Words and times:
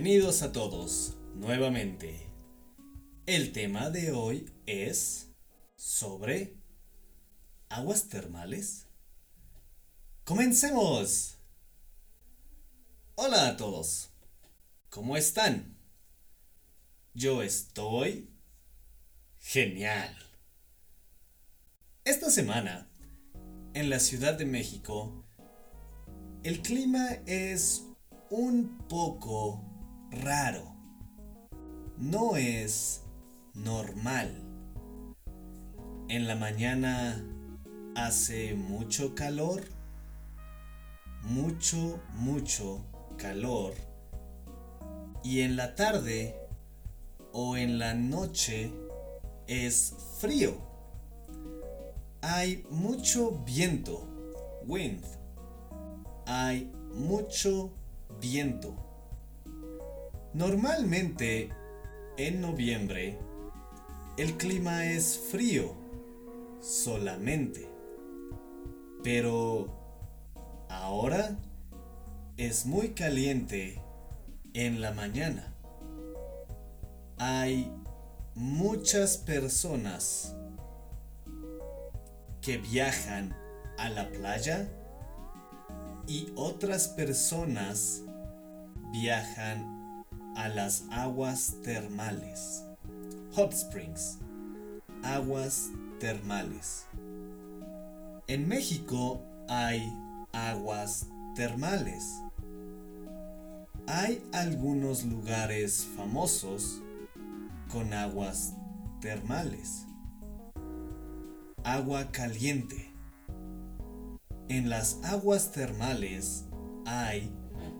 Bienvenidos 0.00 0.42
a 0.42 0.52
todos 0.52 1.16
nuevamente. 1.34 2.30
El 3.26 3.50
tema 3.50 3.90
de 3.90 4.12
hoy 4.12 4.48
es 4.64 5.32
sobre 5.74 6.54
aguas 7.68 8.08
termales. 8.08 8.86
¡Comencemos! 10.22 11.38
Hola 13.16 13.48
a 13.48 13.56
todos. 13.56 14.10
¿Cómo 14.88 15.16
están? 15.16 15.76
Yo 17.12 17.42
estoy 17.42 18.30
genial. 19.40 20.16
Esta 22.04 22.30
semana, 22.30 22.88
en 23.74 23.90
la 23.90 23.98
Ciudad 23.98 24.34
de 24.34 24.46
México, 24.46 25.24
el 26.44 26.62
clima 26.62 27.14
es 27.26 27.82
un 28.30 28.78
poco 28.88 29.77
raro. 30.10 30.74
No 31.96 32.36
es 32.36 33.02
normal. 33.54 34.44
En 36.08 36.26
la 36.26 36.36
mañana 36.36 37.24
hace 37.94 38.54
mucho 38.54 39.14
calor. 39.14 39.62
Mucho, 41.22 42.00
mucho 42.14 42.84
calor. 43.16 43.74
Y 45.22 45.40
en 45.40 45.56
la 45.56 45.74
tarde 45.74 46.36
o 47.32 47.56
en 47.56 47.78
la 47.78 47.94
noche 47.94 48.72
es 49.46 49.94
frío. 50.18 50.56
Hay 52.22 52.64
mucho 52.70 53.42
viento. 53.44 54.06
Wind. 54.66 55.04
Hay 56.26 56.72
mucho 56.94 57.72
viento. 58.20 58.87
Normalmente, 60.34 61.50
en 62.16 62.40
noviembre, 62.40 63.18
el 64.16 64.36
clima 64.36 64.84
es 64.86 65.18
frío 65.30 65.74
solamente. 66.60 67.68
Pero 69.02 70.66
ahora 70.68 71.38
es 72.36 72.66
muy 72.66 72.90
caliente 72.90 73.80
en 74.54 74.80
la 74.80 74.92
mañana. 74.92 75.54
Hay 77.18 77.72
muchas 78.34 79.16
personas 79.16 80.36
que 82.40 82.58
viajan 82.58 83.34
a 83.78 83.88
la 83.88 84.08
playa 84.10 84.68
y 86.06 86.32
otras 86.36 86.88
personas 86.88 88.02
viajan 88.92 89.77
a 90.38 90.48
las 90.48 90.84
aguas 90.92 91.56
termales. 91.64 92.62
Hot 93.34 93.52
springs. 93.52 94.18
Aguas 95.02 95.70
termales. 95.98 96.86
En 98.28 98.46
México 98.46 99.20
hay 99.48 99.92
aguas 100.32 101.08
termales. 101.34 102.22
Hay 103.88 104.22
algunos 104.32 105.02
lugares 105.02 105.88
famosos 105.96 106.82
con 107.72 107.92
aguas 107.92 108.54
termales. 109.00 109.86
Agua 111.64 112.12
caliente. 112.12 112.92
En 114.48 114.70
las 114.70 115.00
aguas 115.02 115.50
termales 115.50 116.44
hay 116.86 117.28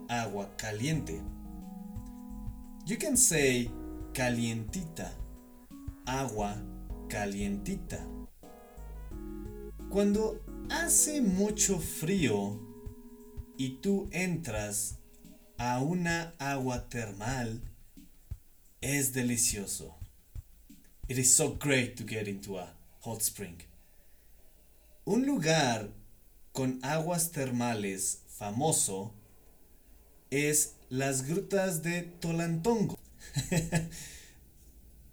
agua 0.09 0.57
caliente. 0.57 1.23
You 2.89 2.97
can 2.97 3.19
say 3.19 3.71
calientita, 4.15 5.11
agua 6.07 6.57
calientita. 7.07 8.03
Cuando 9.91 10.41
hace 10.71 11.21
mucho 11.21 11.81
frío 11.81 12.59
y 13.59 13.81
tú 13.83 14.09
entras 14.11 14.97
a 15.59 15.83
una 15.83 16.33
agua 16.39 16.89
termal, 16.89 17.61
es 18.81 19.13
delicioso. 19.13 19.95
It 21.09 21.19
is 21.19 21.37
so 21.37 21.57
great 21.57 21.95
to 21.99 22.05
get 22.05 22.27
into 22.27 22.57
a 22.57 22.73
hot 23.01 23.21
spring. 23.21 23.59
Un 25.05 25.27
lugar 25.27 25.91
con 26.55 26.81
aguas 26.83 27.33
termales 27.33 28.23
famoso 28.29 29.13
es 30.31 30.75
las 30.91 31.27
grutas 31.27 31.83
de 31.83 32.03
Tolantongo. 32.03 32.99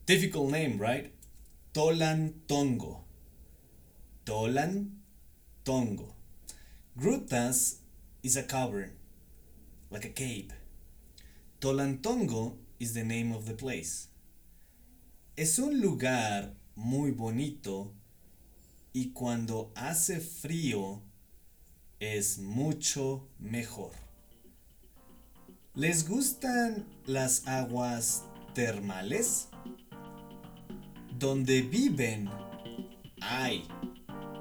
Difficult 0.05 0.51
name, 0.51 0.77
right? 0.77 1.11
Tolantongo. 1.73 3.03
Tolantongo. 4.25 6.13
Grutas 6.97 7.77
is 8.23 8.37
a 8.37 8.43
cavern, 8.43 8.91
like 9.89 10.05
a 10.05 10.09
cave. 10.09 10.51
Tolantongo 11.59 12.57
is 12.79 12.93
the 12.93 13.03
name 13.03 13.31
of 13.31 13.45
the 13.45 13.53
place. 13.53 14.07
Es 15.37 15.59
un 15.59 15.81
lugar 15.81 16.53
muy 16.75 17.11
bonito 17.11 17.91
y 18.93 19.11
cuando 19.13 19.71
hace 19.75 20.19
frío 20.19 21.01
es 21.99 22.37
mucho 22.37 23.27
mejor. 23.39 24.04
¿Les 25.75 26.07
gustan 26.07 26.85
las 27.05 27.45
aguas 27.49 28.23
termales? 28.53 29.49
¿Donde 31.19 31.63
viven 31.63 32.29
hay 33.19 33.67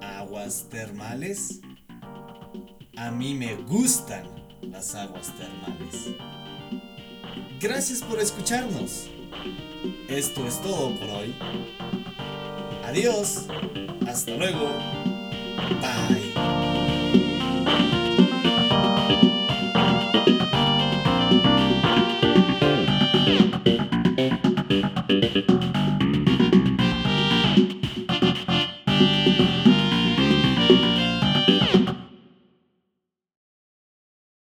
aguas 0.01 0.69
termales? 0.71 1.61
A 2.97 3.11
mí 3.11 3.35
me 3.35 3.57
gustan 3.57 4.29
las 4.63 4.95
aguas 4.95 5.33
termales. 5.37 6.15
Gracias 7.61 8.01
por 8.01 8.21
escucharnos. 8.21 9.11
Esto 10.09 10.47
es 10.47 10.63
todo 10.63 10.97
por 11.01 11.11
hoy. 11.11 11.35
Adiós. 12.85 13.47
Hasta 14.07 14.37
luego. 14.37 14.69
Bye. 15.81 16.25